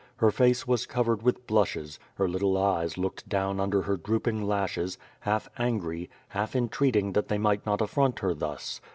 Her 0.15 0.31
face 0.31 0.65
was 0.65 0.87
covered 0.87 1.21
with 1.21 1.45
blushes; 1.45 1.99
her 2.15 2.27
little 2.27 2.57
eyes 2.57 2.97
looked 2.97 3.29
down 3.29 3.59
under 3.59 3.83
her 3.83 3.97
drooping 3.97 4.41
lashes, 4.41 4.97
half 5.19 5.47
angry, 5.59 6.09
half 6.29 6.55
entreating 6.55 7.13
that 7.13 7.27
they 7.27 7.37
might 7.37 7.63
not 7.67 7.81
affront 7.81 8.17
her 8.17 8.33
thus. 8.33 8.81